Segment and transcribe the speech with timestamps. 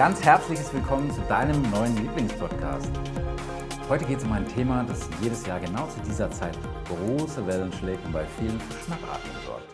[0.00, 2.90] ganz herzliches Willkommen zu deinem neuen Lieblingspodcast.
[3.86, 7.70] Heute geht es um ein Thema, das jedes Jahr genau zu dieser Zeit große Wellen
[7.70, 9.66] schlägt und bei vielen für Schnappatmung sorgt.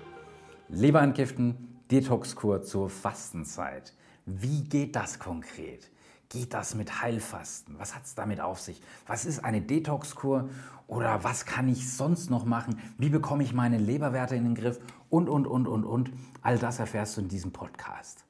[0.69, 3.95] Leberentgiften, Detoxkur zur Fastenzeit.
[4.25, 5.93] Wie geht das konkret?
[6.29, 7.79] Geht das mit Heilfasten?
[7.79, 8.83] Was hat es damit auf sich?
[9.07, 10.49] Was ist eine Detoxkur?
[10.89, 12.81] Oder was kann ich sonst noch machen?
[12.99, 14.81] Wie bekomme ich meine Leberwerte in den Griff?
[15.09, 16.11] Und, und, und, und, und.
[16.43, 18.26] All das erfährst du in diesem Podcast.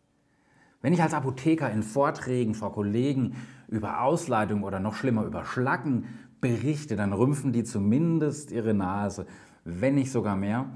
[0.86, 3.34] Wenn ich als Apotheker in Vorträgen vor Kollegen
[3.66, 6.04] über Ausleitung oder noch schlimmer über Schlacken
[6.40, 9.26] berichte, dann rümpfen die zumindest ihre Nase,
[9.64, 10.66] wenn nicht sogar mehr,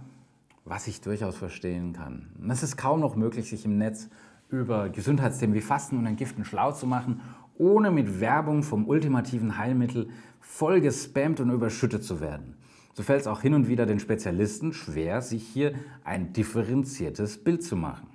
[0.65, 2.27] was ich durchaus verstehen kann.
[2.48, 4.09] es ist kaum noch möglich, sich im Netz
[4.48, 7.20] über Gesundheitsthemen wie Fasten und Entgiften schlau zu machen,
[7.56, 10.09] ohne mit Werbung vom ultimativen Heilmittel
[10.40, 12.56] voll gespammt und überschüttet zu werden.
[12.95, 17.62] So fällt es auch hin und wieder den Spezialisten schwer, sich hier ein differenziertes Bild
[17.62, 18.09] zu machen.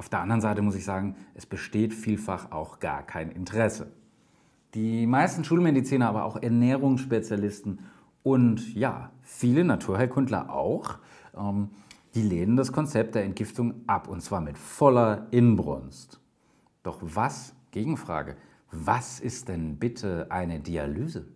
[0.00, 3.92] Auf der anderen Seite muss ich sagen, es besteht vielfach auch gar kein Interesse.
[4.72, 7.80] Die meisten Schulmediziner, aber auch Ernährungsspezialisten
[8.22, 11.00] und ja, viele Naturheilkundler auch,
[11.36, 11.68] ähm,
[12.14, 16.18] die lehnen das Konzept der Entgiftung ab und zwar mit voller Inbrunst.
[16.82, 18.38] Doch was, Gegenfrage,
[18.72, 21.26] was ist denn bitte eine Dialyse?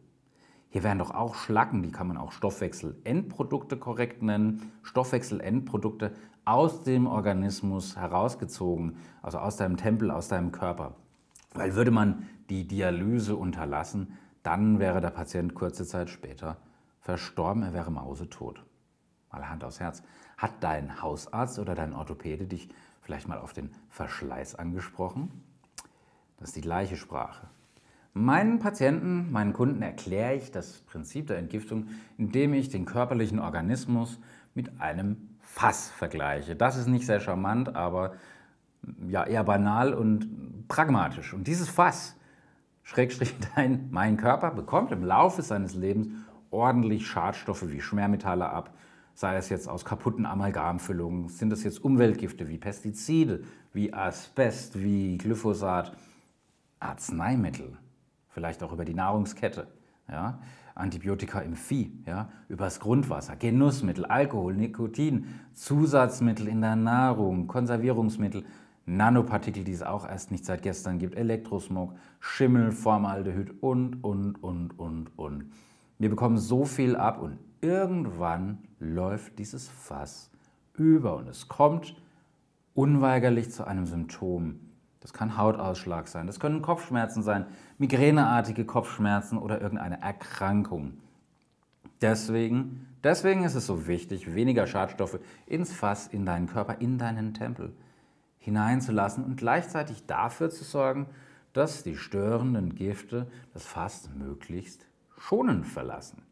[0.71, 6.15] Hier wären doch auch Schlacken, die kann man auch Stoffwechselendprodukte korrekt nennen, Stoffwechselendprodukte
[6.45, 10.95] aus dem Organismus herausgezogen, also aus deinem Tempel, aus deinem Körper.
[11.55, 16.59] Weil würde man die Dialyse unterlassen, dann wäre der Patient kurze Zeit später
[17.01, 18.65] verstorben, er wäre mausetot.
[19.31, 20.03] Mal Hand aufs Herz.
[20.37, 22.69] Hat dein Hausarzt oder dein Orthopäde dich
[23.03, 25.31] vielleicht mal auf den Verschleiß angesprochen?
[26.39, 27.47] Das ist die gleiche Sprache.
[28.13, 34.21] Meinen Patienten, meinen Kunden erkläre ich das Prinzip der Entgiftung, indem ich den körperlichen Organismus
[34.55, 36.57] mit einem Fass vergleiche.
[36.57, 38.15] Das ist nicht sehr charmant, aber
[39.07, 41.33] ja, eher banal und pragmatisch.
[41.33, 42.17] Und dieses Fass,
[42.83, 46.09] Schrägstrich dein, mein Körper, bekommt im Laufe seines Lebens
[46.51, 48.75] ordentlich Schadstoffe wie Schwermetalle ab,
[49.15, 55.17] sei es jetzt aus kaputten Amalgamfüllungen, sind es jetzt Umweltgifte wie Pestizide, wie Asbest, wie
[55.19, 55.97] Glyphosat,
[56.81, 57.79] Arzneimittel,
[58.31, 59.69] vielleicht auch über die Nahrungskette,
[60.11, 60.41] ja,
[60.75, 68.45] Antibiotika im Vieh, ja, übers Grundwasser, Genussmittel, Alkohol, Nikotin, Zusatzmittel in der Nahrung, Konservierungsmittel,
[68.87, 74.79] Nanopartikel, die es auch erst nicht seit gestern gibt, Elektrosmog, Schimmel, Formaldehyd und, und, und,
[74.79, 75.53] und, und.
[75.99, 80.31] Wir bekommen so viel ab und irgendwann läuft dieses Fass
[80.77, 81.97] über und es kommt
[82.75, 84.59] unweigerlich zu einem Symptom.
[85.05, 87.45] Das kann Hautausschlag sein, das können Kopfschmerzen sein,
[87.77, 90.95] migräneartige Kopfschmerzen oder irgendeine Erkrankung.
[92.01, 97.35] Deswegen, deswegen ist es so wichtig, weniger Schadstoffe ins Fass, in deinen Körper, in deinen
[97.35, 97.75] Tempel
[98.39, 101.07] hineinzulassen und gleichzeitig dafür zu sorgen,
[101.53, 104.87] dass die störenden Gifte das Fass möglichst
[105.19, 106.23] schonend verlassen.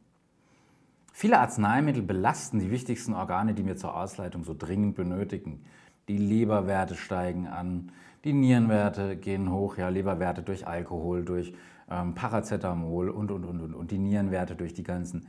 [1.12, 5.62] Viele Arzneimittel belasten die wichtigsten Organe, die wir zur Ausleitung so dringend benötigen.
[6.08, 7.92] Die Leberwerte steigen an,
[8.24, 11.54] die Nierenwerte gehen hoch, ja, Leberwerte durch Alkohol, durch
[11.90, 15.26] ähm, Paracetamol und, und, und, und, und die Nierenwerte durch die ganzen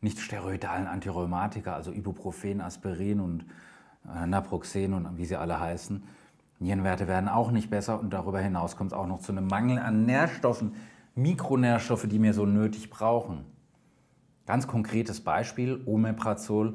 [0.00, 3.46] nicht steroidalen Antirheumatika, also Ibuprofen, Aspirin und
[4.14, 6.04] äh, Naproxen und wie sie alle heißen.
[6.58, 9.78] Nierenwerte werden auch nicht besser und darüber hinaus kommt es auch noch zu einem Mangel
[9.78, 10.74] an Nährstoffen,
[11.14, 13.44] Mikronährstoffe, die wir so nötig brauchen.
[14.46, 16.74] Ganz konkretes Beispiel, Omeprazol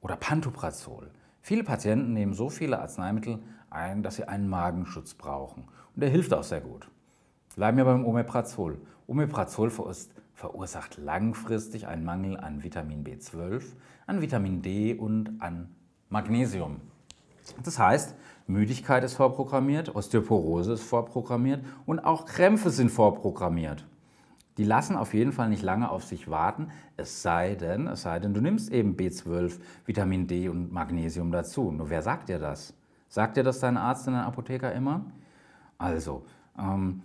[0.00, 1.10] oder Pantoprazol.
[1.42, 3.40] Viele Patienten nehmen so viele Arzneimittel
[3.74, 5.64] ein, dass sie einen Magenschutz brauchen.
[5.94, 6.88] Und der hilft auch sehr gut.
[7.56, 8.78] Bleiben wir beim Omeprazol.
[9.06, 9.70] Omeprazol
[10.34, 13.62] verursacht langfristig einen Mangel an Vitamin B12,
[14.06, 15.68] an Vitamin D und an
[16.08, 16.80] Magnesium.
[17.62, 18.14] Das heißt,
[18.46, 23.86] Müdigkeit ist vorprogrammiert, Osteoporose ist vorprogrammiert und auch Krämpfe sind vorprogrammiert.
[24.56, 28.20] Die lassen auf jeden Fall nicht lange auf sich warten, es sei denn, es sei
[28.20, 31.72] denn, du nimmst eben B12, Vitamin D und Magnesium dazu.
[31.72, 32.72] Nur wer sagt dir das?
[33.08, 35.04] Sagt dir das dein Arzt und dein Apotheker immer?
[35.78, 36.24] Also,
[36.58, 37.02] ähm,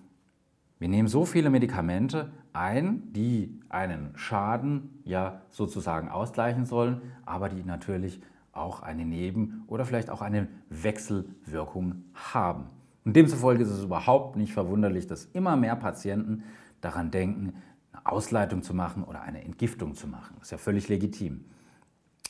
[0.80, 7.64] wir nehmen so viele Medikamente ein, die einen Schaden ja sozusagen ausgleichen sollen, aber die
[7.64, 8.22] natürlich
[8.54, 12.68] auch eine Neben- oder vielleicht auch eine Wechselwirkung haben.
[13.06, 16.44] Und demzufolge ist es überhaupt nicht verwunderlich, dass immer mehr Patienten
[16.82, 17.54] daran denken,
[17.92, 20.36] eine Ausleitung zu machen oder eine Entgiftung zu machen.
[20.40, 21.46] Das ist ja völlig legitim.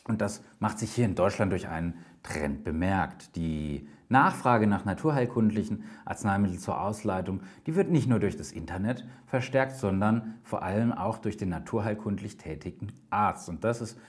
[0.07, 1.93] Und das macht sich hier in Deutschland durch einen
[2.23, 3.35] Trend bemerkt.
[3.35, 9.75] Die Nachfrage nach naturheilkundlichen Arzneimitteln zur Ausleitung, die wird nicht nur durch das Internet verstärkt,
[9.75, 13.49] sondern vor allem auch durch den naturheilkundlich tätigen Arzt.
[13.49, 13.99] Und das ist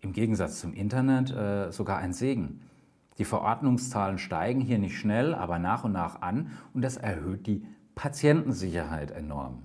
[0.00, 2.60] im Gegensatz zum Internet äh, sogar ein Segen.
[3.18, 7.66] Die Verordnungszahlen steigen hier nicht schnell, aber nach und nach an und das erhöht die
[7.96, 9.64] Patientensicherheit enorm.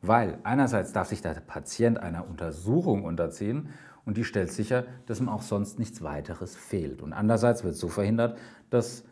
[0.00, 3.70] Weil einerseits darf sich der Patient einer Untersuchung unterziehen
[4.04, 7.02] und die stellt sicher, dass ihm auch sonst nichts weiteres fehlt.
[7.02, 8.38] Und andererseits wird so verhindert,
[8.70, 9.04] dass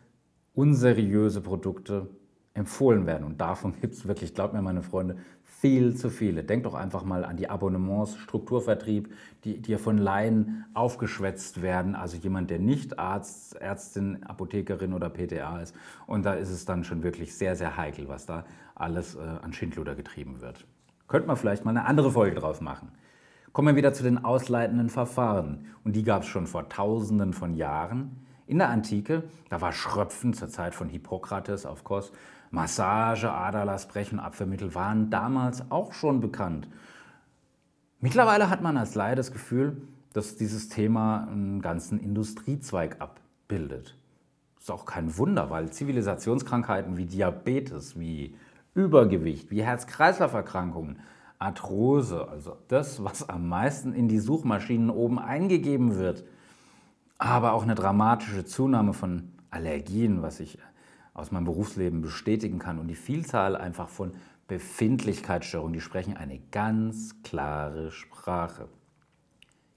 [0.53, 2.09] unseriöse Produkte
[2.53, 3.23] empfohlen werden.
[3.23, 6.43] Und davon gibt es wirklich, glaubt mir meine Freunde, viel zu viele.
[6.43, 9.13] Denkt doch einfach mal an die Abonnements, Strukturvertrieb,
[9.45, 11.95] die, die von Laien aufgeschwätzt werden.
[11.95, 15.73] Also jemand, der nicht Arzt, Ärztin, Apothekerin oder PTA ist.
[16.05, 18.45] Und da ist es dann schon wirklich sehr, sehr heikel, was da
[18.75, 20.65] alles äh, an Schindluder getrieben wird.
[21.07, 22.91] Könnte man vielleicht mal eine andere Folge drauf machen.
[23.53, 25.67] Kommen wir wieder zu den ausleitenden Verfahren.
[25.83, 28.25] Und die gab es schon vor Tausenden von Jahren.
[28.47, 32.11] In der Antike, da war Schröpfen zur Zeit von Hippokrates auf Kos,
[32.49, 36.67] Massage, Aderlassbrechen, Abwehrmittel waren damals auch schon bekannt.
[37.99, 39.83] Mittlerweile hat man als Laie das Gefühl,
[40.13, 43.95] dass dieses Thema einen ganzen Industriezweig abbildet.
[44.59, 48.35] Ist auch kein Wunder, weil Zivilisationskrankheiten wie Diabetes, wie
[48.73, 50.97] Übergewicht, wie Herz-Kreislauf-Erkrankungen,
[51.43, 56.23] Arthrose, also das, was am meisten in die Suchmaschinen oben eingegeben wird,
[57.17, 60.57] aber auch eine dramatische Zunahme von Allergien, was ich
[61.13, 64.13] aus meinem Berufsleben bestätigen kann und die Vielzahl einfach von
[64.47, 68.67] Befindlichkeitsstörungen, die sprechen eine ganz klare Sprache.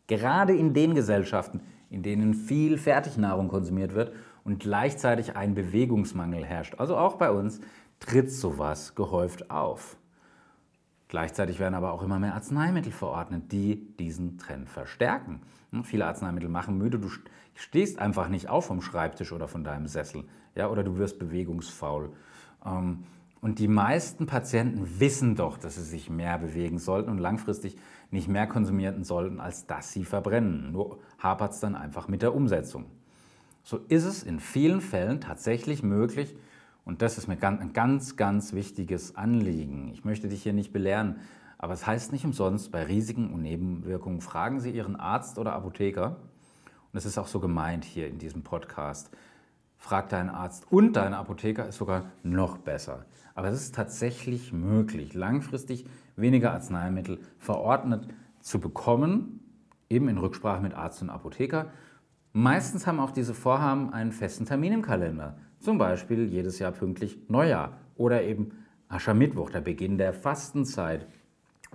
[0.07, 1.61] Gerade in den Gesellschaften,
[1.91, 4.13] in denen viel Fertignahrung konsumiert wird
[4.45, 7.61] und gleichzeitig ein Bewegungsmangel herrscht, also auch bei uns,
[8.01, 9.97] tritt sowas gehäuft auf.
[11.09, 15.41] Gleichzeitig werden aber auch immer mehr Arzneimittel verordnet, die diesen Trend verstärken.
[15.71, 17.09] Hm, viele Arzneimittel machen müde, du
[17.55, 20.25] stehst einfach nicht auf vom Schreibtisch oder von deinem Sessel
[20.57, 22.11] ja, oder du wirst bewegungsfaul.
[22.65, 23.05] Ähm,
[23.41, 27.77] und die meisten Patienten wissen doch, dass sie sich mehr bewegen sollten und langfristig
[28.11, 30.73] nicht mehr konsumieren sollten, als dass sie verbrennen.
[30.73, 32.87] Nur hapert es dann einfach mit der Umsetzung.
[33.63, 36.35] So ist es in vielen Fällen tatsächlich möglich,
[36.87, 39.89] und das ist mir ein ganz, ganz wichtiges Anliegen.
[39.93, 41.17] Ich möchte dich hier nicht belehren,
[41.59, 46.17] aber es heißt nicht umsonst, bei Risiken und Nebenwirkungen fragen Sie Ihren Arzt oder Apotheker.
[46.93, 49.11] Und es ist auch so gemeint hier in diesem Podcast.
[49.79, 53.05] Frag deinen Arzt und deinen Apotheker ist sogar noch besser.
[53.35, 58.07] Aber es ist tatsächlich möglich, langfristig weniger Arzneimittel verordnet
[58.41, 59.41] zu bekommen,
[59.91, 61.67] eben in Rücksprache mit Arzt und Apotheker.
[62.33, 65.37] Meistens haben auch diese Vorhaben einen festen Termin im Kalender.
[65.61, 68.53] Zum Beispiel jedes Jahr pünktlich Neujahr oder eben
[68.89, 71.07] Aschermittwoch, der Beginn der Fastenzeit.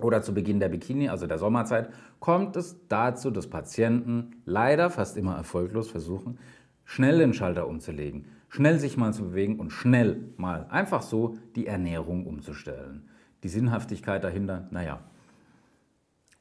[0.00, 5.16] Oder zu Beginn der Bikini, also der Sommerzeit, kommt es dazu, dass Patienten leider fast
[5.16, 6.38] immer erfolglos versuchen,
[6.84, 11.66] schnell den Schalter umzulegen, schnell sich mal zu bewegen und schnell mal einfach so die
[11.66, 13.08] Ernährung umzustellen.
[13.42, 15.00] Die Sinnhaftigkeit dahinter, naja.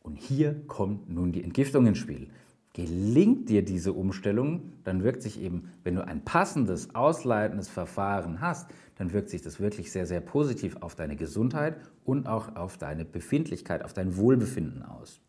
[0.02, 2.30] Und hier kommt nun die Entgiftung ins Spiel.
[2.74, 8.70] Gelingt dir diese Umstellung, dann wirkt sich eben, wenn du ein passendes, ausleitendes Verfahren hast,
[8.96, 13.04] dann wirkt sich das wirklich sehr, sehr positiv auf deine Gesundheit und auch auf deine
[13.04, 15.20] Befindlichkeit, auf dein Wohlbefinden aus.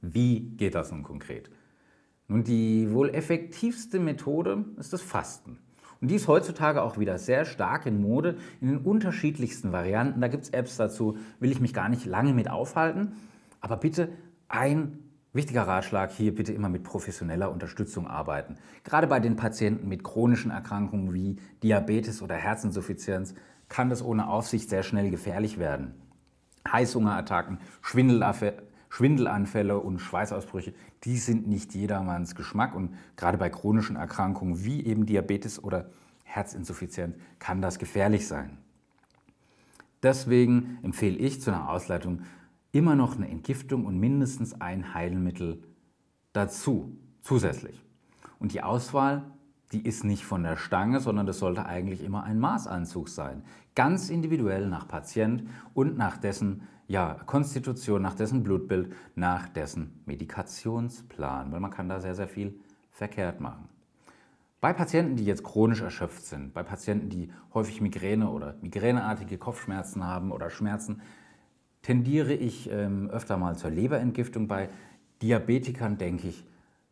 [0.00, 1.50] Wie geht das nun konkret?
[2.28, 5.58] Nun, die wohl effektivste Methode ist das Fasten.
[6.00, 10.20] Und die ist heutzutage auch wieder sehr stark in Mode, in den unterschiedlichsten Varianten.
[10.20, 13.12] Da gibt es Apps dazu, will ich mich gar nicht lange mit aufhalten.
[13.60, 14.10] Aber bitte
[14.48, 15.03] ein
[15.34, 18.54] Wichtiger Ratschlag, hier bitte immer mit professioneller Unterstützung arbeiten.
[18.84, 23.34] Gerade bei den Patienten mit chronischen Erkrankungen wie Diabetes oder Herzinsuffizienz
[23.68, 25.94] kann das ohne Aufsicht sehr schnell gefährlich werden.
[26.70, 30.72] Heißhungerattacken, Schwindelanfälle und Schweißausbrüche,
[31.02, 35.90] die sind nicht jedermanns Geschmack und gerade bei chronischen Erkrankungen wie eben Diabetes oder
[36.22, 38.58] Herzinsuffizienz kann das gefährlich sein.
[40.00, 42.22] Deswegen empfehle ich zu einer Ausleitung
[42.74, 45.62] immer noch eine Entgiftung und mindestens ein Heilmittel
[46.32, 47.80] dazu, zusätzlich.
[48.40, 49.22] Und die Auswahl,
[49.72, 53.44] die ist nicht von der Stange, sondern das sollte eigentlich immer ein Maßanzug sein.
[53.76, 61.52] Ganz individuell nach Patient und nach dessen ja, Konstitution, nach dessen Blutbild, nach dessen Medikationsplan,
[61.52, 62.58] weil man kann da sehr, sehr viel
[62.90, 63.68] verkehrt machen.
[64.60, 70.04] Bei Patienten, die jetzt chronisch erschöpft sind, bei Patienten, die häufig Migräne oder migräneartige Kopfschmerzen
[70.04, 71.02] haben oder Schmerzen,
[71.84, 74.48] tendiere ich ähm, öfter mal zur Leberentgiftung.
[74.48, 74.68] Bei
[75.22, 76.44] Diabetikern denke ich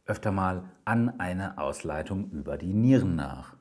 [0.06, 3.56] öfter mal an eine Ausleitung über die Nieren nach.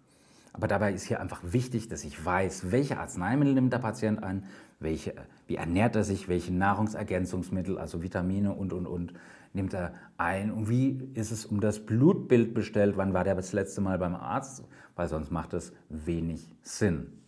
[0.53, 4.43] Aber dabei ist hier einfach wichtig, dass ich weiß, welche Arzneimittel nimmt der Patient ein,
[4.79, 5.13] welche,
[5.47, 9.13] wie ernährt er sich, welche Nahrungsergänzungsmittel, also Vitamine und, und, und,
[9.53, 13.53] nimmt er ein und wie ist es um das Blutbild bestellt, wann war der das
[13.53, 14.63] letzte Mal beim Arzt,
[14.95, 17.20] weil sonst macht es wenig Sinn.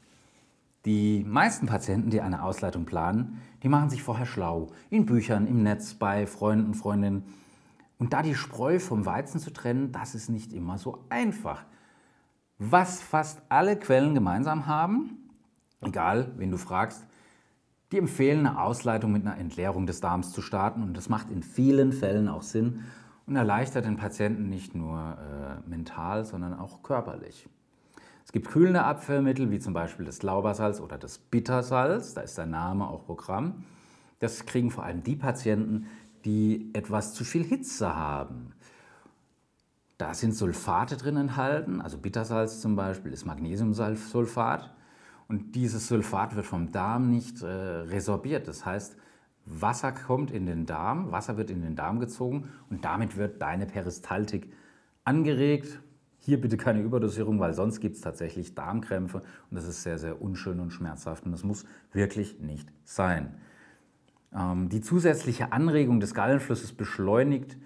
[0.85, 4.67] Die meisten Patienten, die eine Ausleitung planen, die machen sich vorher schlau.
[4.89, 7.23] In Büchern, im Netz, bei Freunden, Freundinnen.
[7.97, 11.63] Und da die Spreu vom Weizen zu trennen, das ist nicht immer so einfach.
[12.57, 15.29] Was fast alle Quellen gemeinsam haben,
[15.81, 17.05] egal wen du fragst,
[17.93, 21.43] die empfehlen eine Ausleitung mit einer Entleerung des Darms zu starten und das macht in
[21.43, 22.81] vielen Fällen auch Sinn
[23.25, 27.47] und erleichtert den Patienten nicht nur äh, mental, sondern auch körperlich.
[28.25, 32.45] Es gibt kühlende Abführmittel wie zum Beispiel das Laubersalz oder das Bittersalz, da ist der
[32.45, 33.65] Name auch Programm.
[34.19, 35.87] Das kriegen vor allem die Patienten,
[36.25, 38.53] die etwas zu viel Hitze haben.
[39.97, 44.73] Da sind Sulfate drin enthalten, also Bittersalz zum Beispiel ist Magnesiumsulfat.
[45.27, 48.47] Und dieses Sulfat wird vom Darm nicht äh, resorbiert.
[48.47, 48.97] Das heißt,
[49.45, 53.65] Wasser kommt in den Darm, Wasser wird in den Darm gezogen und damit wird deine
[53.65, 54.51] Peristaltik
[55.03, 55.79] angeregt.
[56.25, 60.21] Hier bitte keine Überdosierung, weil sonst gibt es tatsächlich Darmkrämpfe und das ist sehr, sehr
[60.21, 63.33] unschön und schmerzhaft und das muss wirklich nicht sein.
[64.33, 67.57] Ähm, die zusätzliche Anregung des Gallenflusses beschleunigt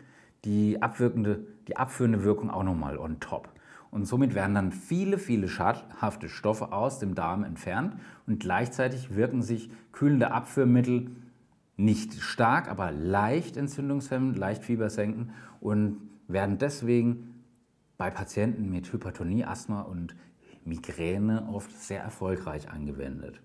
[0.43, 3.47] die, abwirkende, die abführende Wirkung auch nochmal on top.
[3.91, 9.43] Und somit werden dann viele, viele schadhafte Stoffe aus dem Darm entfernt und gleichzeitig wirken
[9.43, 11.11] sich kühlende Abführmittel
[11.75, 15.29] nicht stark, aber leicht entzündungshemmend, leicht fiebersenken
[15.61, 15.97] und
[16.27, 17.36] werden deswegen
[17.97, 20.15] bei Patienten mit Hypertonie, Asthma und
[20.65, 23.41] Migräne oft sehr erfolgreich angewendet.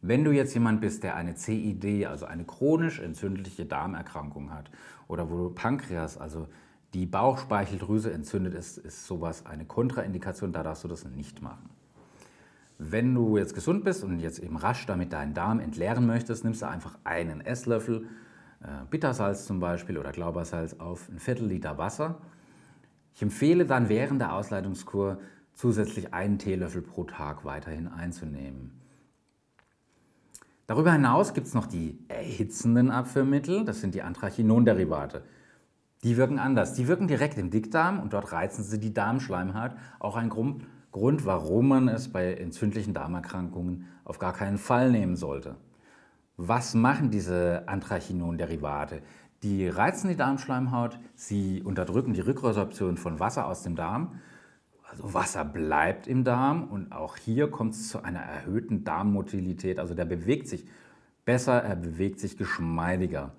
[0.00, 4.70] Wenn du jetzt jemand bist, der eine CID, also eine chronisch entzündliche Darmerkrankung hat,
[5.08, 6.46] oder wo Pankreas, also
[6.94, 11.68] die Bauchspeicheldrüse entzündet ist, ist sowas eine Kontraindikation, da darfst du das nicht machen.
[12.78, 16.62] Wenn du jetzt gesund bist und jetzt eben rasch damit deinen Darm entleeren möchtest, nimmst
[16.62, 18.06] du einfach einen Esslöffel
[18.62, 22.20] äh, Bittersalz zum Beispiel oder Glaubersalz auf ein Viertel Liter Wasser.
[23.18, 25.18] Ich empfehle dann während der Ausleitungskur
[25.52, 28.80] zusätzlich einen Teelöffel pro Tag weiterhin einzunehmen.
[30.68, 35.24] Darüber hinaus gibt es noch die erhitzenden Abführmittel, das sind die Anthrachinon-Derivate.
[36.04, 36.74] Die wirken anders.
[36.74, 39.72] Die wirken direkt im Dickdarm und dort reizen sie die Darmschleimhaut.
[39.98, 45.56] Auch ein Grund, warum man es bei entzündlichen Darmerkrankungen auf gar keinen Fall nehmen sollte.
[46.36, 49.02] Was machen diese Anthrachinon-Derivate?
[49.42, 54.20] Die reizen die Darmschleimhaut, sie unterdrücken die Rückresorption von Wasser aus dem Darm.
[54.90, 59.78] Also Wasser bleibt im Darm und auch hier kommt es zu einer erhöhten Darmmotilität.
[59.78, 60.66] Also der bewegt sich
[61.24, 63.32] besser, er bewegt sich geschmeidiger.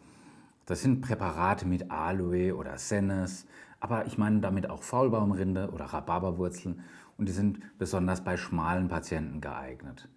[0.65, 3.46] Das sind Präparate mit Aloe oder Sennes,
[3.79, 6.82] aber ich meine damit auch Faulbaumrinde oder Rhabarberwurzeln
[7.18, 10.08] und die sind besonders bei schmalen Patienten geeignet.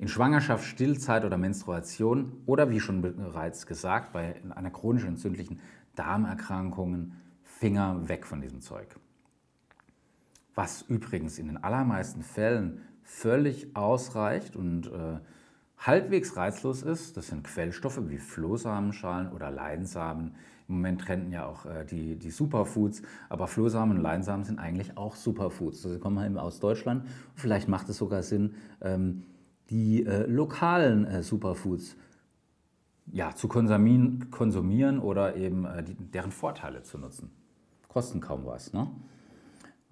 [0.00, 5.60] In Schwangerschaft, Stillzeit oder Menstruation oder wie schon bereits gesagt, bei einer chronisch entzündlichen
[5.94, 8.96] Darmerkrankung Finger weg von diesem Zeug.
[10.54, 15.18] Was übrigens in den allermeisten Fällen völlig ausreicht und äh,
[15.76, 20.34] halbwegs reizlos ist, das sind Quellstoffe wie Flohsamenschalen oder Leinsamen.
[20.66, 24.96] Im Moment trenden ja auch äh, die, die Superfoods, aber Flohsamen und Leinsamen sind eigentlich
[24.96, 25.82] auch Superfoods.
[25.82, 27.06] Sie kommen eben aus Deutschland.
[27.34, 29.24] Vielleicht macht es sogar Sinn, ähm,
[29.70, 31.96] die äh, lokalen äh, Superfoods
[33.12, 37.30] ja, zu konsumieren, konsumieren oder eben äh, die, deren Vorteile zu nutzen.
[37.88, 38.72] Kosten kaum was.
[38.72, 38.88] Ne?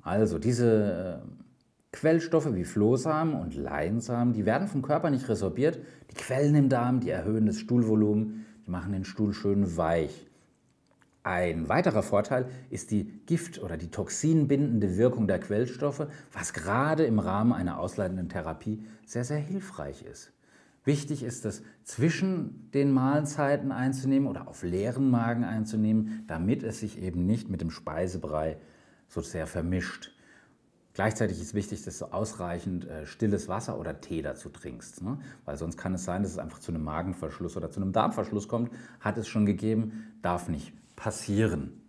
[0.02, 1.28] Also diese äh,
[1.92, 5.78] Quellstoffe wie Flohsamen und Leinsamen, die werden vom Körper nicht resorbiert.
[6.10, 10.27] Die quellen im Darm, die erhöhen das Stuhlvolumen, die machen den Stuhl schön weich.
[11.28, 17.18] Ein weiterer Vorteil ist die Gift- oder die toxinbindende Wirkung der Quellstoffe, was gerade im
[17.18, 20.32] Rahmen einer ausleitenden Therapie sehr, sehr hilfreich ist.
[20.84, 26.98] Wichtig ist es, zwischen den Mahlzeiten einzunehmen oder auf leeren Magen einzunehmen, damit es sich
[26.98, 28.56] eben nicht mit dem Speisebrei
[29.06, 30.14] so sehr vermischt.
[30.94, 35.02] Gleichzeitig ist wichtig, dass du ausreichend äh, stilles Wasser oder Tee dazu trinkst.
[35.02, 35.18] Ne?
[35.44, 38.48] Weil sonst kann es sein, dass es einfach zu einem Magenverschluss oder zu einem Darmverschluss
[38.48, 38.72] kommt.
[39.00, 41.80] Hat es schon gegeben, darf nicht passieren.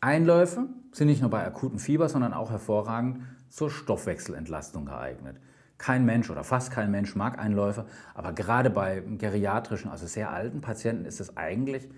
[0.00, 5.36] Einläufe sind nicht nur bei akutem Fieber, sondern auch hervorragend zur Stoffwechselentlastung geeignet.
[5.76, 10.62] Kein Mensch oder fast kein Mensch mag Einläufe, aber gerade bei geriatrischen, also sehr alten
[10.62, 11.88] Patienten ist es eigentlich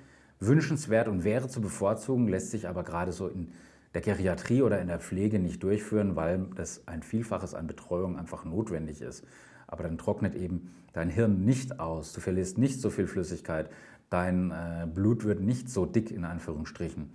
[0.40, 3.52] wünschenswert und wäre zu bevorzugen, lässt sich aber gerade so in
[3.94, 8.44] der Geriatrie oder in der Pflege nicht durchführen, weil das ein Vielfaches an Betreuung einfach
[8.44, 9.24] notwendig ist.
[9.66, 13.70] Aber dann trocknet eben dein Hirn nicht aus, du verlierst nicht so viel Flüssigkeit,
[14.10, 17.10] dein äh, Blut wird nicht so dick in Anführungsstrichen.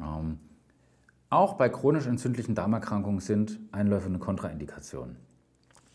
[0.00, 0.38] Ähm,
[1.30, 5.16] auch bei chronisch entzündlichen Darmerkrankungen sind Einläufe eine Kontraindikation.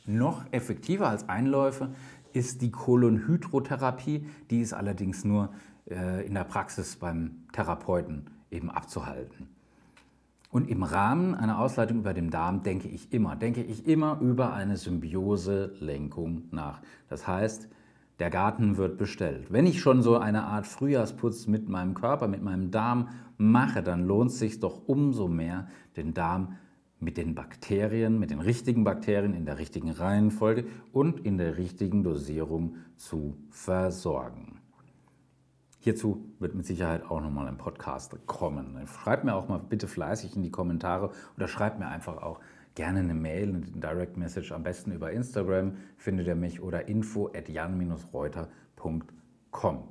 [0.06, 1.90] Noch effektiver als Einläufe
[2.34, 5.54] ist die Kolonhydrotherapie, die ist allerdings nur
[5.90, 9.48] äh, in der Praxis beim Therapeuten eben abzuhalten.
[10.52, 14.54] Und im Rahmen einer Ausleitung über den Darm denke ich immer, denke ich immer über
[14.54, 16.82] eine Symbiose-Lenkung nach.
[17.08, 17.70] Das heißt,
[18.20, 19.52] der Garten wird bestellt.
[19.52, 24.06] Wenn ich schon so eine Art Frühjahrsputz mit meinem Körper, mit meinem Darm mache, dann
[24.06, 26.58] lohnt es sich doch umso mehr, den Darm
[27.00, 32.04] mit den Bakterien, mit den richtigen Bakterien in der richtigen Reihenfolge und in der richtigen
[32.04, 34.60] Dosierung zu versorgen.
[35.82, 38.78] Hierzu wird mit Sicherheit auch nochmal ein Podcast kommen.
[38.86, 42.42] Schreibt mir auch mal bitte fleißig in die Kommentare oder schreibt mir einfach auch
[42.80, 47.30] gerne eine Mail, eine Direct Message, am besten über Instagram findet ihr mich oder info
[47.36, 49.84] at jan-reuter.com.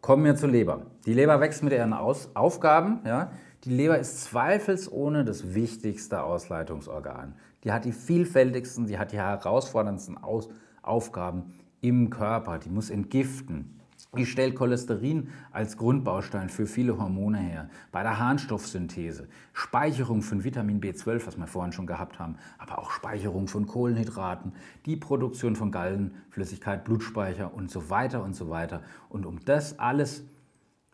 [0.00, 0.86] Kommen wir zur Leber.
[1.04, 3.00] Die Leber wächst mit ihren Aus Aufgaben.
[3.04, 3.32] Ja.
[3.64, 7.34] Die Leber ist zweifelsohne das wichtigste Ausleitungsorgan.
[7.64, 10.48] Die hat die vielfältigsten, die hat die herausforderndsten Aus
[10.80, 12.58] Aufgaben im Körper.
[12.58, 13.75] Die muss entgiften,
[14.16, 17.68] die stellt Cholesterin als Grundbaustein für viele Hormone her.
[17.92, 22.90] Bei der Harnstoffsynthese, Speicherung von Vitamin B12, was wir vorhin schon gehabt haben, aber auch
[22.90, 24.52] Speicherung von Kohlenhydraten,
[24.86, 28.82] die Produktion von Gallenflüssigkeit, Blutspeicher und so weiter und so weiter.
[29.08, 30.24] Und um das alles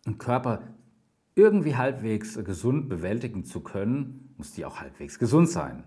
[0.04, 0.62] im Körper
[1.34, 5.84] irgendwie halbwegs gesund bewältigen zu können, muss die auch halbwegs gesund sein.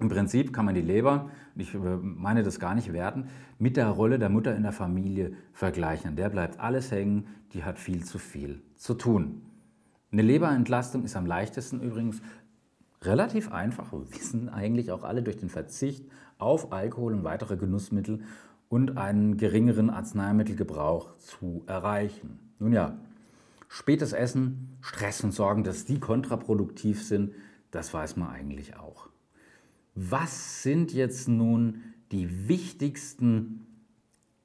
[0.00, 3.28] Im Prinzip kann man die Leber, ich äh, meine das gar nicht werten,
[3.58, 6.14] mit der Rolle der Mutter in der Familie vergleichen.
[6.14, 9.42] Der bleibt alles hängen, die hat viel zu viel zu tun.
[10.12, 12.22] Eine Leberentlastung ist am leichtesten übrigens
[13.02, 16.06] relativ einfach, wissen eigentlich auch alle, durch den Verzicht
[16.38, 18.20] auf Alkohol und weitere Genussmittel
[18.68, 22.38] und einen geringeren Arzneimittelgebrauch zu erreichen.
[22.60, 22.98] Nun ja,
[23.68, 27.34] spätes Essen, Stress und Sorgen, dass die kontraproduktiv sind,
[27.70, 29.08] das weiß man eigentlich auch
[30.00, 33.66] was sind jetzt nun die wichtigsten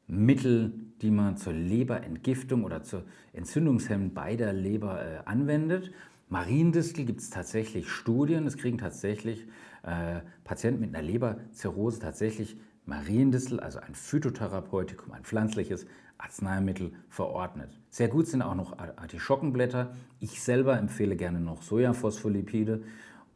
[0.07, 5.91] Mittel, die man zur Leberentgiftung oder zur Entzündungshemmung bei der Leber äh, anwendet.
[6.27, 9.45] Mariendistel gibt es tatsächlich Studien, es kriegen tatsächlich
[9.83, 15.85] äh, Patienten mit einer Leberzirrhose tatsächlich Mariendistel, also ein Phytotherapeutikum, ein pflanzliches
[16.17, 17.79] Arzneimittel verordnet.
[17.89, 19.93] Sehr gut sind auch noch Artischockenblätter.
[20.19, 22.81] Ich selber empfehle gerne noch Sojaphospholipide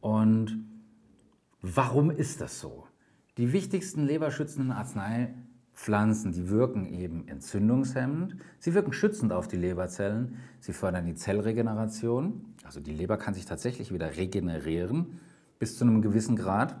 [0.00, 0.64] und
[1.60, 2.86] Warum ist das so?
[3.36, 10.72] Die wichtigsten leberschützenden Arzneipflanzen, die wirken eben entzündungshemmend, sie wirken schützend auf die Leberzellen, sie
[10.72, 15.18] fördern die Zellregeneration, also die Leber kann sich tatsächlich wieder regenerieren
[15.58, 16.76] bis zu einem gewissen Grad.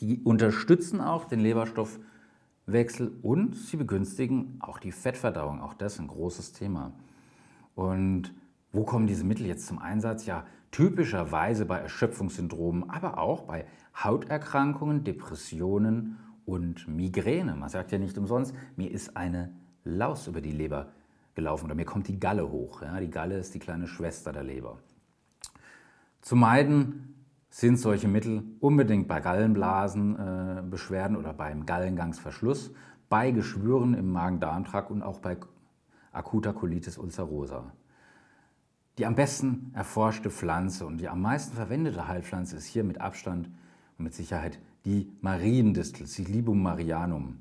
[0.00, 6.08] Die unterstützen auch den Leberstoffwechsel und sie begünstigen auch die Fettverdauung, auch das ist ein
[6.08, 6.92] großes Thema.
[7.76, 8.34] Und
[8.72, 10.26] wo kommen diese Mittel jetzt zum Einsatz?
[10.26, 17.54] Ja, typischerweise bei Erschöpfungssyndromen, aber auch bei Hauterkrankungen, Depressionen und Migräne.
[17.54, 19.52] Man sagt ja nicht umsonst, mir ist eine
[19.84, 20.88] Laus über die Leber
[21.34, 22.82] gelaufen oder mir kommt die Galle hoch.
[22.82, 24.78] Ja, die Galle ist die kleine Schwester der Leber.
[26.20, 27.14] Zu meiden
[27.50, 32.72] sind solche Mittel unbedingt bei Gallenblasenbeschwerden äh, oder beim Gallengangsverschluss,
[33.08, 35.36] bei Geschwüren im Magen-Darm-Trakt und auch bei
[36.12, 37.72] akuter Colitis ulcerosa.
[38.98, 43.50] Die am besten erforschte Pflanze und die am meisten verwendete Heilpflanze ist hier mit Abstand
[43.98, 47.36] mit Sicherheit die Mariendistel, Silibum marianum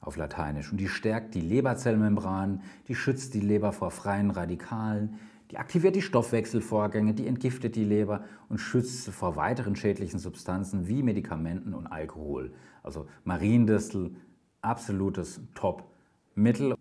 [0.00, 0.70] auf Lateinisch.
[0.70, 5.18] Und die stärkt die Leberzellmembran, die schützt die Leber vor freien Radikalen,
[5.50, 10.86] die aktiviert die Stoffwechselvorgänge, die entgiftet die Leber und schützt sie vor weiteren schädlichen Substanzen
[10.86, 12.52] wie Medikamenten und Alkohol.
[12.82, 14.14] Also Mariendistel,
[14.62, 16.76] absolutes Top-Mittel.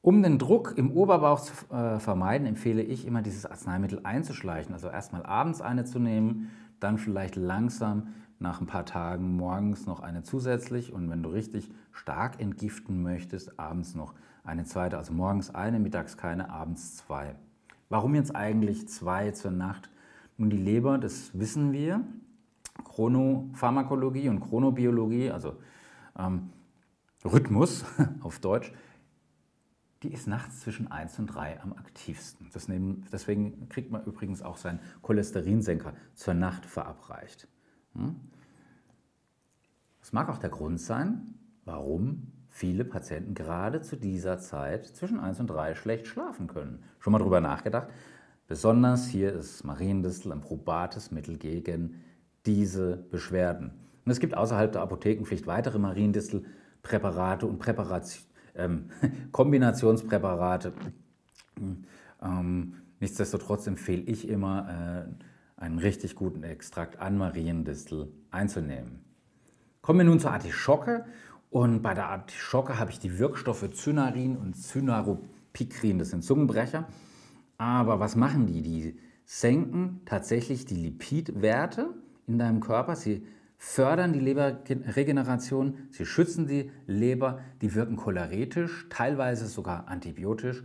[0.00, 4.72] Um den Druck im Oberbauch zu äh, vermeiden, empfehle ich immer, dieses Arzneimittel einzuschleichen.
[4.72, 8.08] Also erstmal abends eine zu nehmen, dann vielleicht langsam
[8.38, 13.58] nach ein paar Tagen morgens noch eine zusätzlich und wenn du richtig stark entgiften möchtest,
[13.58, 14.98] abends noch eine zweite.
[14.98, 17.34] Also morgens eine, mittags keine, abends zwei.
[17.88, 19.90] Warum jetzt eigentlich zwei zur Nacht?
[20.38, 22.02] Nun, die Leber, das wissen wir,
[22.84, 25.56] Chronopharmakologie und Chronobiologie, also
[26.18, 26.50] ähm,
[27.24, 27.84] Rhythmus
[28.20, 28.72] auf Deutsch,
[30.02, 32.50] die ist nachts zwischen 1 und 3 am aktivsten.
[33.12, 37.48] deswegen kriegt man übrigens auch seinen Cholesterinsenker zur Nacht verabreicht.
[37.94, 38.16] Hm?
[40.00, 45.40] Das mag auch der Grund sein, warum viele Patienten gerade zu dieser Zeit zwischen 1
[45.40, 46.82] und 3 schlecht schlafen können.
[47.00, 47.88] Schon mal drüber nachgedacht?
[48.48, 52.02] Besonders hier ist Mariendistel ein probates Mittel gegen
[52.44, 53.72] diese Beschwerden.
[54.04, 58.25] Und es gibt außerhalb der Apothekenpflicht weitere Mariendistelpräparate und Präparationen
[58.56, 58.90] ähm,
[59.32, 60.72] Kombinationspräparate.
[62.22, 69.04] Ähm, nichtsdestotrotz empfehle ich immer, äh, einen richtig guten Extrakt an Mariendistel einzunehmen.
[69.80, 71.06] Kommen wir nun zur Artischocke.
[71.48, 76.86] Und bei der Artischocke habe ich die Wirkstoffe Cynarin und Cynaropikrin, das sind Zungenbrecher.
[77.56, 78.62] Aber was machen die?
[78.62, 81.94] Die senken tatsächlich die Lipidwerte
[82.26, 82.96] in deinem Körper.
[82.96, 83.26] Sie
[83.58, 90.62] fördern die Leberregeneration, sie schützen die Leber, die wirken choleretisch, teilweise sogar antibiotisch,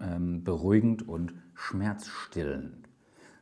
[0.00, 2.86] ähm, beruhigend und schmerzstillend.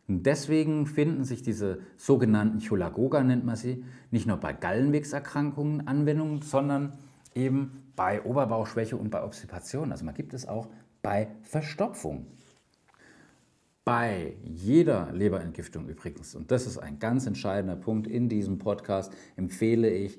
[0.06, 6.92] Deswegen finden sich diese sogenannten Cholagoga, nennt man sie, nicht nur bei Gallenwegserkrankungen Anwendung, sondern
[7.34, 9.92] eben bei Oberbauchschwäche und bei Obstipation.
[9.92, 10.68] Also man gibt es auch
[11.00, 12.26] bei Verstopfung.
[13.84, 19.90] Bei jeder Leberentgiftung übrigens, und das ist ein ganz entscheidender Punkt in diesem Podcast, empfehle
[19.90, 20.18] ich,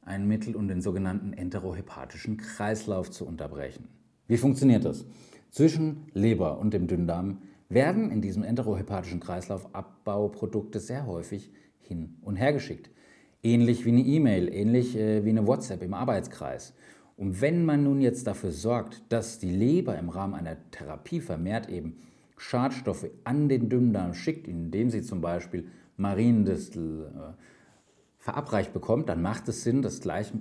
[0.00, 3.88] ein Mittel, um den sogenannten enterohepatischen Kreislauf zu unterbrechen.
[4.26, 5.04] Wie funktioniert das?
[5.50, 12.36] Zwischen Leber und dem Dünndarm werden in diesem enterohepatischen Kreislauf Abbauprodukte sehr häufig hin und
[12.36, 12.88] her geschickt.
[13.42, 16.72] Ähnlich wie eine E-Mail, ähnlich äh, wie eine WhatsApp im Arbeitskreis.
[17.18, 21.68] Und wenn man nun jetzt dafür sorgt, dass die Leber im Rahmen einer Therapie vermehrt
[21.68, 21.98] eben
[22.36, 27.32] Schadstoffe an den Dünndarm schickt, indem sie zum Beispiel Mariendistel äh,
[28.18, 30.32] verabreicht bekommt, dann macht es Sinn, das gleich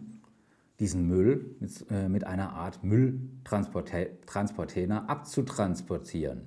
[0.80, 4.08] diesen Müll mit, äh, mit einer Art Mülltransporter
[5.08, 6.42] abzutransportieren.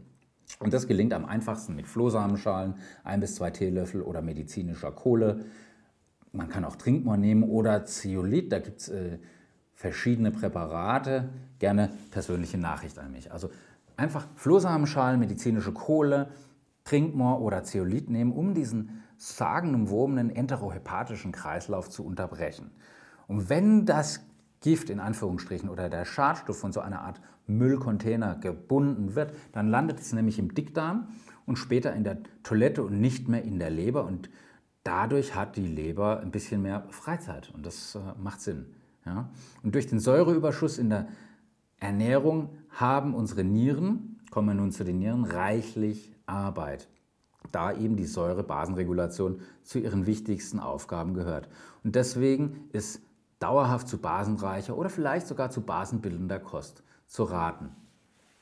[0.58, 5.44] Und das gelingt am einfachsten mit Flohsamenschalen, ein bis zwei Teelöffel oder medizinischer Kohle.
[6.32, 9.18] Man kann auch Trinkmoor nehmen oder Zeolit, da gibt es äh,
[9.74, 11.28] verschiedene Präparate.
[11.58, 13.32] Gerne persönliche Nachricht an mich.
[13.32, 13.50] Also
[13.96, 16.30] einfach Flohsamenschalen, medizinische Kohle,
[16.84, 22.70] Trinkmoor oder Zeolit nehmen, um diesen sagenumwobenen enterohepatischen Kreislauf zu unterbrechen.
[23.26, 24.20] Und wenn das
[24.60, 30.00] Gift in Anführungsstrichen oder der Schadstoff von so einer Art Müllcontainer gebunden wird, dann landet
[30.00, 31.08] es nämlich im Dickdarm
[31.44, 34.28] und später in der Toilette und nicht mehr in der Leber und
[34.82, 38.66] dadurch hat die Leber ein bisschen mehr Freizeit und das äh, macht Sinn.
[39.04, 39.30] Ja?
[39.62, 41.08] Und durch den Säureüberschuss in der
[41.78, 46.88] Ernährung haben unsere Nieren, kommen wir nun zu den Nieren, reichlich Arbeit,
[47.52, 51.48] da eben die Säurebasenregulation zu ihren wichtigsten Aufgaben gehört.
[51.84, 53.00] Und deswegen ist
[53.38, 57.70] dauerhaft zu basenreicher oder vielleicht sogar zu basenbildender Kost zu raten.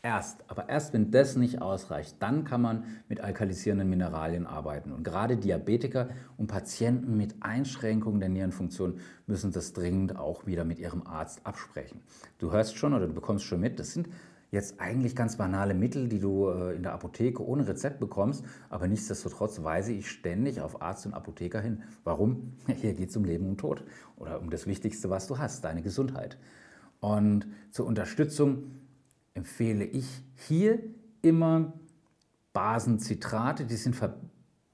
[0.05, 4.93] Erst, aber erst wenn das nicht ausreicht, dann kann man mit alkalisierenden Mineralien arbeiten.
[4.93, 10.79] Und gerade Diabetiker und Patienten mit Einschränkungen der Nierenfunktion müssen das dringend auch wieder mit
[10.79, 12.03] ihrem Arzt absprechen.
[12.37, 14.11] Du hörst schon oder du bekommst schon mit, das sind
[14.51, 18.87] jetzt eigentlich ganz banale Mittel, die du äh, in der Apotheke ohne Rezept bekommst, aber
[18.87, 21.83] nichtsdestotrotz weise ich ständig auf Arzt und Apotheker hin.
[22.05, 22.53] Warum?
[22.77, 23.83] Hier geht es um Leben und Tod
[24.19, 26.37] oder um das Wichtigste, was du hast, deine Gesundheit.
[27.01, 28.84] Und zur Unterstützung
[29.35, 30.79] empfehle ich hier
[31.23, 31.73] immer
[32.53, 33.65] Basenzitrate.
[33.65, 33.97] Die sind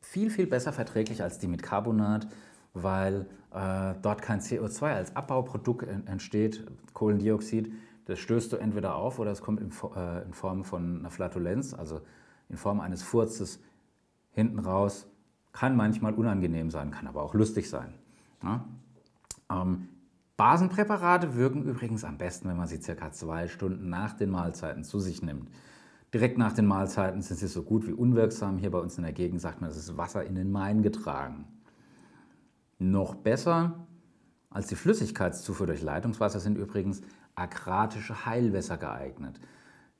[0.00, 2.28] viel, viel besser verträglich als die mit Carbonat,
[2.74, 7.72] weil äh, dort kein CO2 als Abbauprodukt entsteht, Kohlendioxid.
[8.04, 11.74] Das stößt du entweder auf oder es kommt in, äh, in Form von einer Flatulenz,
[11.74, 12.00] also
[12.48, 13.60] in Form eines Furzes
[14.32, 15.06] hinten raus.
[15.52, 17.94] Kann manchmal unangenehm sein, kann aber auch lustig sein.
[18.42, 18.64] Ja?
[19.50, 19.88] Ähm,
[20.40, 24.98] Basenpräparate wirken übrigens am besten, wenn man sie circa zwei Stunden nach den Mahlzeiten zu
[24.98, 25.50] sich nimmt.
[26.14, 28.56] Direkt nach den Mahlzeiten sind sie so gut wie unwirksam.
[28.56, 31.44] Hier bei uns in der Gegend sagt man, es ist Wasser in den Main getragen.
[32.78, 33.86] Noch besser
[34.48, 37.02] als die Flüssigkeitszufuhr durch Leitungswasser sind übrigens
[37.34, 39.38] akratische Heilwässer geeignet.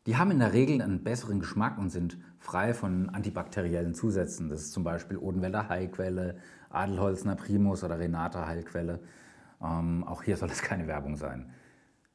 [0.07, 4.49] Die haben in der Regel einen besseren Geschmack und sind frei von antibakteriellen Zusätzen.
[4.49, 6.39] Das ist zum Beispiel Odenwälder Heilquelle,
[6.71, 9.01] Adelholzner Primus oder Renata Heilquelle.
[9.63, 11.51] Ähm, auch hier soll es keine Werbung sein.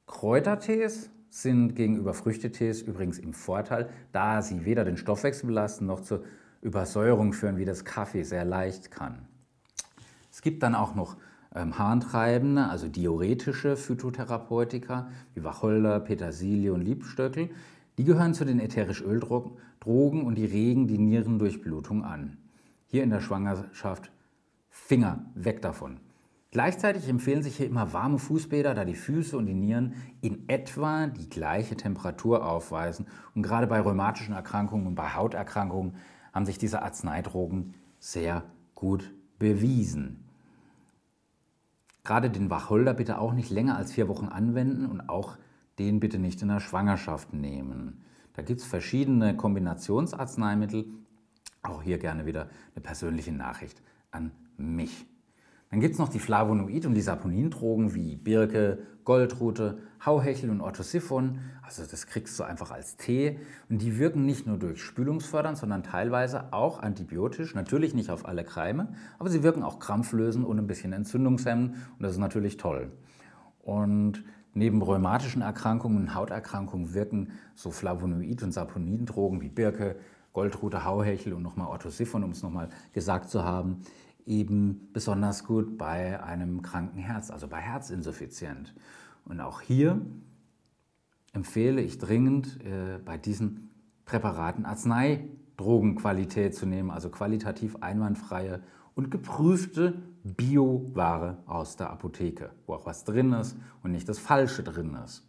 [0.08, 6.24] Kräutertees sind gegenüber Früchtetees übrigens im Vorteil, da sie weder den Stoffwechsel belasten noch zur
[6.62, 9.28] Übersäuerung führen, wie das Kaffee sehr leicht kann.
[10.32, 11.18] Es gibt dann auch noch
[11.54, 17.50] ähm, harntreibende, also diuretische Phytotherapeutika wie Wacholder, Petersilie und Liebstöckel.
[17.98, 22.38] Die gehören zu den ätherisch Öldrogen und die regen die Nierendurchblutung an.
[22.88, 24.12] Hier in der Schwangerschaft
[24.70, 26.00] Finger weg davon.
[26.56, 31.08] Gleichzeitig empfehlen sich hier immer warme Fußbäder, da die Füße und die Nieren in etwa
[31.08, 33.08] die gleiche Temperatur aufweisen.
[33.34, 35.98] Und gerade bei rheumatischen Erkrankungen und bei Hauterkrankungen
[36.32, 40.24] haben sich diese Arzneidrogen sehr gut bewiesen.
[42.06, 45.36] Gerade den Wacholder bitte auch nicht länger als vier Wochen anwenden und auch
[45.78, 48.02] den bitte nicht in der Schwangerschaft nehmen.
[48.32, 50.86] Da gibt es verschiedene Kombinationsarzneimittel.
[51.64, 55.06] Auch hier gerne wieder eine persönliche Nachricht an mich.
[55.76, 61.40] Dann gibt es noch die Flavonoid- und die Saponindrogen wie Birke, Goldrute, Hauhechel und Orthosiphon.
[61.64, 63.40] Also das kriegst du einfach als Tee.
[63.70, 67.56] Und die wirken nicht nur durch Spülungsfördern, sondern teilweise auch antibiotisch.
[67.56, 71.74] Natürlich nicht auf alle Keime, aber sie wirken auch krampflösend und ein bisschen entzündungshemmend.
[71.74, 72.94] Und das ist natürlich toll.
[73.62, 79.98] Und neben rheumatischen Erkrankungen und Hauterkrankungen wirken so Flavonoid- und Saponindrogen wie Birke,
[80.32, 83.82] Goldrute, Hauhechel und nochmal Orthosiphon, um es nochmal gesagt zu haben,
[84.26, 88.74] eben besonders gut bei einem kranken Herz, also bei Herzinsuffizienz.
[89.26, 90.02] Und auch hier
[91.34, 93.70] empfehle ich dringend äh, bei diesen
[94.06, 98.62] Präparaten Arznei Drogenqualität zu nehmen, also qualitativ einwandfreie
[98.94, 104.64] und geprüfte Bioware aus der Apotheke, wo auch was drin ist und nicht das Falsche
[104.64, 105.26] drin ist.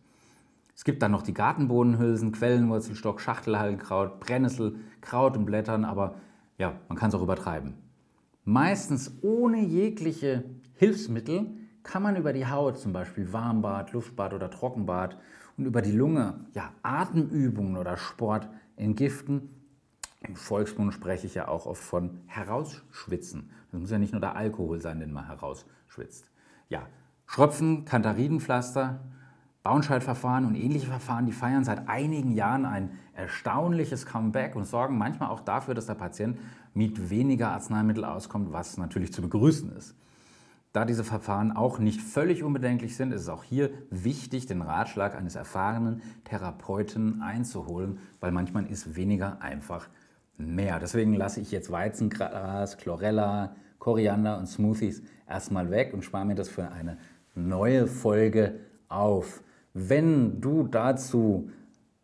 [0.74, 6.16] Es gibt dann noch die Gartenbohnenhülsen, Quellenwurzelstock, Schachtelhallenkraut, Brennnessel, Kraut und Blättern, aber
[6.58, 7.74] ja, man kann es auch übertreiben.
[8.48, 11.48] Meistens ohne jegliche Hilfsmittel
[11.82, 15.18] kann man über die Haut, zum Beispiel Warmbad, Luftbad oder Trockenbad
[15.56, 19.50] und über die Lunge, ja, Atemübungen oder Sport entgiften.
[20.20, 23.50] Im Volksmund spreche ich ja auch oft von herausschwitzen.
[23.72, 26.30] Das muss ja nicht nur der Alkohol sein, den man herausschwitzt.
[26.68, 26.86] Ja,
[27.26, 29.00] Schröpfen, Kantarinenpflaster,
[29.66, 35.28] Bauenscheidverfahren und ähnliche Verfahren, die feiern seit einigen Jahren ein erstaunliches Comeback und sorgen manchmal
[35.28, 36.38] auch dafür, dass der Patient
[36.72, 39.96] mit weniger Arzneimittel auskommt, was natürlich zu begrüßen ist.
[40.72, 45.16] Da diese Verfahren auch nicht völlig unbedenklich sind, ist es auch hier wichtig, den Ratschlag
[45.16, 49.88] eines erfahrenen Therapeuten einzuholen, weil manchmal ist weniger einfach
[50.36, 50.78] mehr.
[50.78, 56.48] Deswegen lasse ich jetzt Weizengras, Chlorella, Koriander und Smoothies erstmal weg und spare mir das
[56.48, 56.98] für eine
[57.34, 59.42] neue Folge auf.
[59.78, 61.50] Wenn du dazu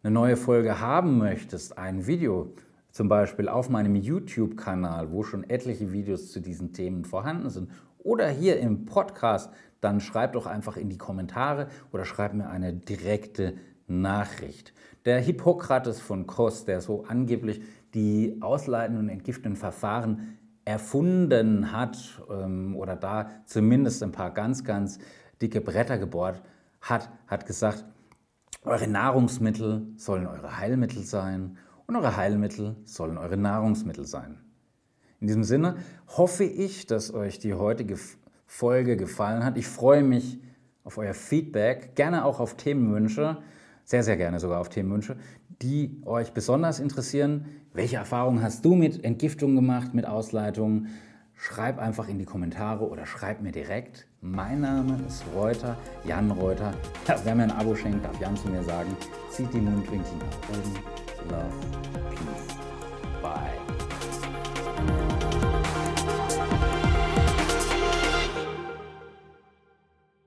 [0.02, 2.52] eine neue Folge haben möchtest, ein Video,
[2.90, 8.28] zum Beispiel auf meinem YouTube-Kanal, wo schon etliche Videos zu diesen Themen vorhanden sind oder
[8.28, 13.54] hier im Podcast, dann schreib doch einfach in die Kommentare oder schreib mir eine direkte
[13.86, 14.74] Nachricht.
[15.06, 17.62] Der Hippokrates von Kos, der so angeblich
[17.94, 24.98] die ausleitenden und entgiftenden Verfahren erfunden hat ähm, oder da zumindest ein paar ganz, ganz
[25.40, 26.42] dicke Bretter gebohrt
[26.82, 27.84] hat, hat gesagt,
[28.64, 34.38] eure Nahrungsmittel sollen eure Heilmittel sein und eure Heilmittel sollen eure Nahrungsmittel sein.
[35.20, 35.76] In diesem Sinne
[36.08, 37.96] hoffe ich, dass euch die heutige
[38.46, 39.56] Folge gefallen hat.
[39.56, 40.40] Ich freue mich
[40.84, 43.38] auf euer Feedback, gerne auch auf Themenwünsche,
[43.84, 45.16] sehr, sehr gerne sogar auf Themenwünsche,
[45.62, 47.46] die euch besonders interessieren.
[47.72, 50.88] Welche Erfahrungen hast du mit Entgiftung gemacht, mit Ausleitungen?
[51.42, 54.06] schreib einfach in die Kommentare oder schreib mir direkt.
[54.20, 56.72] Mein Name ist Reuter, Jan Reuter.
[57.08, 58.96] Ja, wer mir ein Abo schenkt, darf Jan zu mir sagen,
[59.28, 60.74] zieht die Mundwinkel nach oben.
[61.28, 61.50] Love,
[62.10, 62.56] Peace,
[63.20, 63.71] Bye.